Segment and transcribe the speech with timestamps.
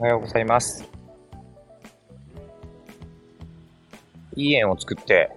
[0.00, 0.88] おはようございます。
[4.34, 5.30] いい園を作って、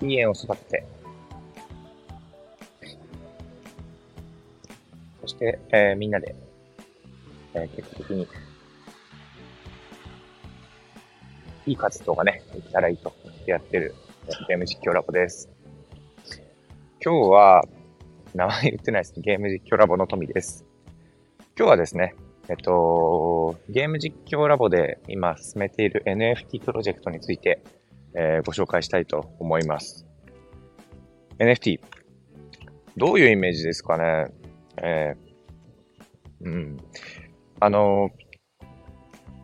[0.00, 0.86] いい園を育てて、
[5.20, 6.34] そして、えー、みんなで、
[7.54, 8.26] えー、結果的に、
[11.66, 13.14] いい活動がね、できたらいいと
[13.46, 13.94] やってる
[14.48, 15.48] ゲーム実況ラボです。
[17.00, 17.62] 今日は、
[18.34, 19.20] 名前言ってないです。
[19.20, 20.64] ゲーム実況ラボの富です。
[21.56, 22.16] 今日はですね、
[22.48, 27.62] えっと、ゲーム実況ラボで今進めている NFT プロジェクトについて、
[28.14, 30.06] えー、ご紹介したいと思います。
[31.38, 31.80] NFT。
[32.96, 34.26] どういうイメージですかね？
[34.82, 36.76] えー、うん。
[37.60, 38.10] あの、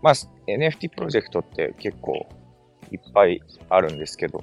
[0.02, 0.15] まあ、
[0.49, 2.15] NFT プロジェクトって結構
[2.91, 4.41] いっぱいあるんですけど、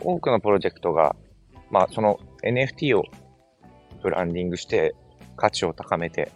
[0.00, 1.16] 多くのプロジェクトが、
[1.70, 3.04] まあ、その NFT を
[4.02, 4.94] ブランディングして
[5.36, 6.30] 価値を高めて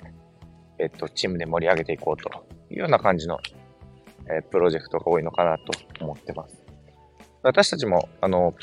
[0.78, 2.28] えっと、チームで盛り上げていこうと
[2.70, 3.38] いうような感じの、
[4.28, 5.64] えー、プロジェクトが多いのかなと
[6.00, 6.62] 思ってます。
[7.42, 8.54] 私たちも、あの、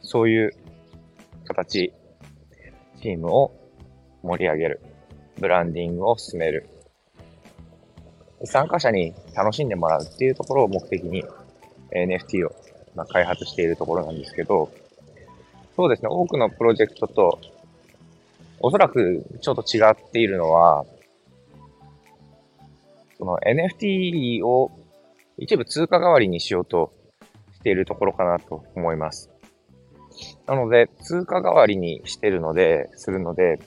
[0.00, 0.50] そういう
[1.44, 1.92] 形、
[3.00, 3.52] チームを
[4.22, 4.80] 盛り上げる、
[5.38, 6.68] ブランディングを進める、
[8.44, 11.24] 参加者に楽しんでもらうっていうところを目的に
[11.94, 12.54] NFT を、
[12.94, 14.70] まあ、開発しているところなんですけど、
[15.76, 17.38] そうですね、多くのプロジェクトと
[18.64, 20.86] おそらくちょっと違っているのは、
[23.22, 24.72] その NFT を
[25.38, 26.92] 一部通貨代わりにしようと
[27.54, 29.30] しているところかなと思います。
[30.48, 33.60] なので、通貨代わりにしてるので、するので、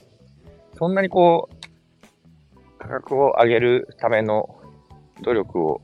[0.74, 4.60] そんなにこう、価格を上げるための
[5.22, 5.80] 努力を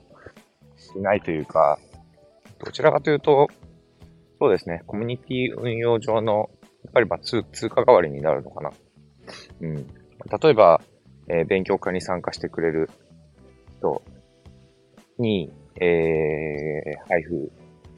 [0.77, 1.79] しないというか、
[2.63, 3.49] どちらかというと、
[4.39, 6.51] そうですね、コミュニティ運用上の、
[6.85, 8.71] やっぱりま通通貨代わりになるのかな。
[9.63, 9.77] うん。
[10.43, 10.83] 例えば、
[11.29, 12.91] えー、勉強会に参加してくれる
[13.83, 14.03] 人
[15.19, 17.51] に、えー、配布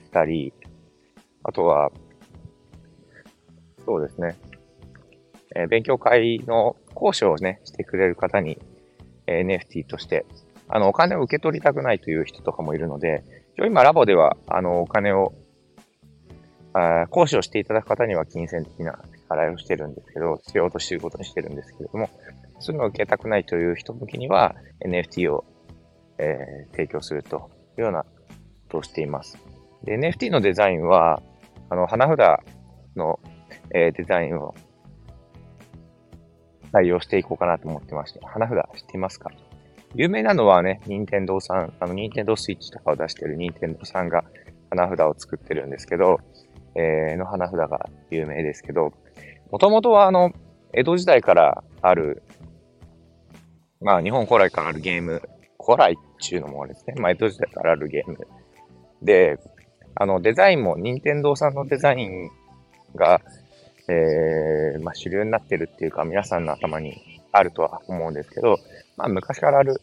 [0.02, 0.54] したり、
[1.42, 1.90] あとは、
[3.84, 4.36] そうですね、
[5.54, 8.58] えー、勉強会の講師をね、してくれる方に、
[9.26, 10.24] えー、NFT として、
[10.68, 13.22] あの、お金を受け取りたくないという人とかもいるので、
[13.58, 15.34] 今ラボでは、あの、お金を、
[16.76, 18.98] あ講師をしていただく方には金銭的な
[19.28, 22.10] 払いをしてるんですけど、しようとしてることにしてるんですけれども、
[22.58, 25.44] そういうのを受けたくないという人向きには NFT を
[26.18, 28.08] えー、提供するというようなこ
[28.68, 29.38] とをしています。
[29.84, 31.22] で、NFT のデザインは、
[31.70, 32.18] あの、花札
[32.96, 33.20] の、
[33.74, 34.54] えー、デザインを
[36.72, 39.30] 採用していこうかなと思ってまして、花札知っていますか？
[39.94, 44.24] 有名なのはね、任天堂さん、あの、任天堂スイッチとかを出してる任天堂さんが
[44.70, 46.18] 花札を作ってるんですけど、
[46.74, 48.92] えー、の花札が有名ですけど、
[49.52, 50.32] もともとはあの、
[50.72, 52.24] 江戸時代からある、
[53.80, 55.22] まあ日本古来からあるゲーム
[55.64, 58.18] 古来っていうのもですね、まあ、江戸時代からあるゲーム
[59.02, 59.38] で、
[59.94, 62.30] あの、デザインも、任天堂さんのデザイン
[62.94, 63.20] が、
[63.88, 68.58] えー、まあ、主流になってるっていうか、皆さんの頭にあるとは思うんですけど、
[68.96, 69.80] まあ、昔からある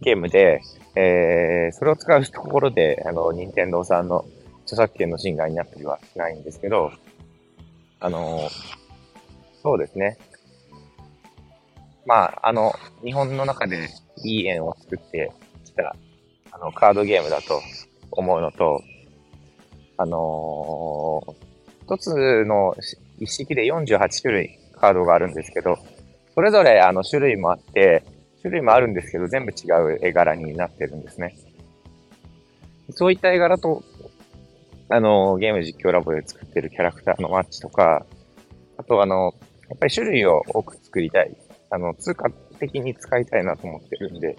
[0.00, 0.60] ゲームで、
[0.96, 4.24] えー、それを使うところで、あの、任天堂さんの
[4.64, 6.92] 著作権の侵害になったりはしないんですけど、
[8.02, 8.48] あの
[9.62, 10.16] そうですね。
[12.06, 12.72] まあ、あの、
[13.04, 13.88] 日本の中で
[14.18, 15.32] いい円を作って
[15.64, 15.94] きた、
[16.52, 17.60] あの、カードゲームだと
[18.10, 18.82] 思うのと、
[19.96, 21.34] あのー、
[21.84, 22.74] 一つの
[23.18, 25.78] 一式で48種類カードがあるんですけど、
[26.34, 28.04] それぞれあの種類もあって、
[28.42, 31.36] 種類もあるんですけど、全部違う絵柄になってるんですね。
[32.90, 33.82] そういった絵柄と、
[34.88, 38.06] あの、ゲーム実況ラボで作ってるキャラクターのマッチとか、
[38.78, 39.34] あとあの、
[39.68, 41.36] やっぱり種類を多く作りたい。
[41.70, 44.36] あの、通貨的に使いたいなと思ってるんで、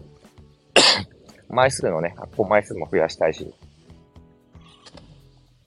[1.49, 3.53] 枚数のね、発行枚数も増やしたいし、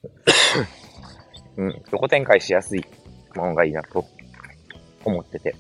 [1.59, 2.85] うん、横展開しやすい
[3.37, 4.05] ものがいいなと
[5.05, 5.55] 思ってて、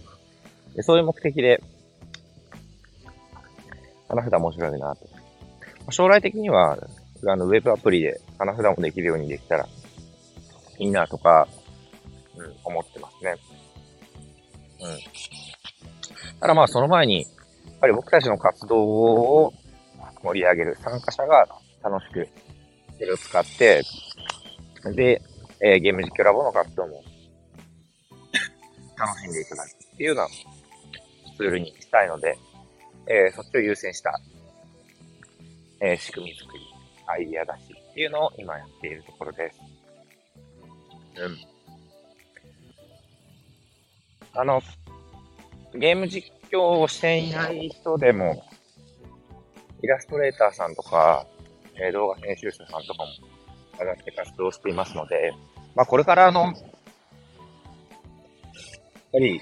[0.74, 1.60] でそういう目的で、
[4.08, 5.08] 花札面白いなと。
[5.90, 6.78] 将来的には、
[7.26, 9.68] あの、ウェブアプリで花札もできるようにできたら
[10.78, 11.48] いいなとか、
[12.36, 13.34] うん、思ってますね。
[14.80, 15.53] うん。
[16.40, 17.26] ただまあその前に、や
[17.72, 19.52] っぱり僕たちの活動を
[20.22, 21.46] 盛り上げる参加者が
[21.82, 22.28] 楽しく
[22.98, 23.82] それを使って、
[24.94, 25.22] で、
[25.60, 27.02] えー、ゲーム実況ラボの活動も
[28.96, 30.28] 楽しんでいただくっていうような
[31.36, 32.38] ツールにしたいので、
[33.06, 34.18] えー、そっちを優先した、
[35.80, 36.60] えー、仕組み作り、
[37.06, 39.60] アイディア出しっていうのを今やっているところです。
[41.16, 41.38] うん。
[44.36, 44.60] あの、
[45.74, 48.44] ゲーム実況をしていない人でも、
[49.82, 51.26] イラストレーターさんとか、
[51.74, 53.08] えー、動画編集者さんとかも
[53.78, 55.32] 上がって活動していますので、
[55.74, 56.54] まあこれからあの、やっ
[59.12, 59.40] ぱり、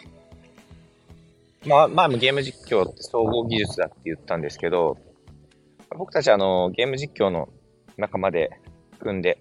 [1.66, 4.96] まあ、まあゲーム実況って総合技術だって言ったんですけど、
[5.96, 7.48] 僕たちあの、ゲーム実況の
[7.98, 8.50] 仲間で
[8.98, 9.38] 組んで、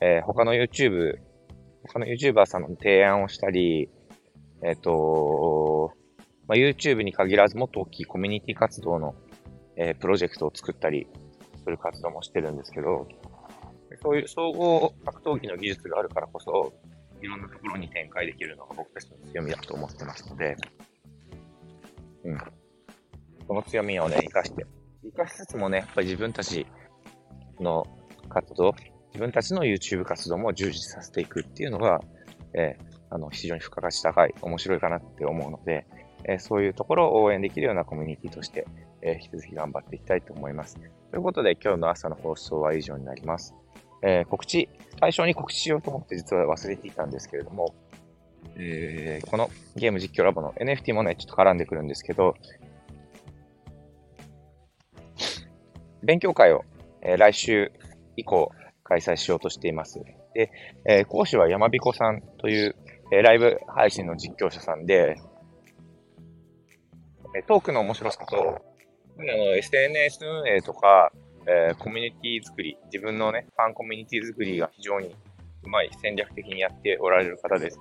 [0.00, 1.16] えー、他の YouTube、
[1.84, 3.88] 他の YouTuber さんの提案をしたり、
[4.62, 4.90] えっ、ー、と、
[6.48, 9.14] まあ、YouTube に限らずもっと大きいコミュニティ活動の、
[9.76, 11.06] えー、プロジェクトを作ったり
[11.62, 13.06] する活動もしてるんですけど、
[14.02, 16.72] そういう総合格闘技の技術があるからこそ、
[17.20, 20.56] いろんなところに展開できるのが僕たちの強みだと思ってますので、
[22.24, 22.38] うん。
[23.46, 24.66] その強みをね、活かして、
[25.04, 26.66] 活かしつつもね、やっぱり自分たち
[27.60, 27.84] の
[28.30, 28.74] 活動、
[29.08, 32.00] 自分たちの YouTube 活動も充実させていくっていうのが、
[32.54, 35.86] えー、あの、非常に付加価値高い、面白いかなって思うので、
[36.24, 38.66] え、そういうところを応援できるようなコミュニティとして、
[39.02, 40.76] え、引き続き頑張っていきたいと思います。
[41.10, 43.54] ということで、今日の朝の放送は以上になります。
[44.02, 44.68] え告知、
[45.00, 47.74] 最初に告知しようと思って実は忘れていたんですけれども、
[48.56, 52.34] えこのゲーム実況ラボの NFT もね、ちょっと絡んでくるんですけど、
[56.02, 56.64] 勉強会を、
[57.02, 57.72] え来週
[58.16, 58.50] 以降
[58.84, 60.00] 開催しようとしています。
[60.34, 60.50] で、
[60.84, 62.76] え講師は山彦さんという、
[63.10, 65.16] えライブ配信の実況者さんで、
[67.46, 68.62] トークの面白さと、
[69.18, 71.12] あの SNS 運営とか、
[71.46, 75.14] えコミュニティ作り、自分のね、ファンコミュニティ作りが非常に
[75.64, 77.80] うまい戦略的にやっておられる方です。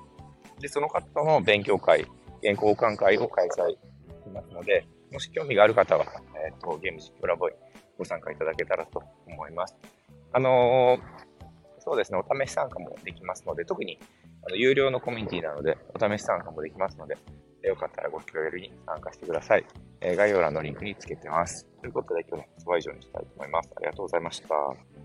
[0.59, 2.05] で、その方の勉強会、
[2.41, 3.77] 原稿交換会を開催し
[4.33, 6.05] ますので、もし興味がある方は、
[6.45, 7.55] えっ、ー、と、ゲーム実況ラボに
[7.97, 9.75] ご参加いただけたらと思います。
[10.33, 11.01] あのー、
[11.79, 13.99] そうですね、お試し参加もできますので、特に
[14.45, 17.17] あの有料のコミュニティなので、お試し参加もできますので、
[17.67, 19.65] よかったらご気軽に参加してください。
[20.01, 21.65] え、概要欄のリンクにつけてます。
[21.81, 23.71] ということで、今日の放送は以上にしたいと思います。
[23.75, 24.96] ありがとうございました。